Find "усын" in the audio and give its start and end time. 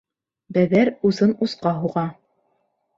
1.11-1.37